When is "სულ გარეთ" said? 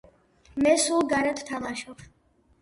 0.83-1.43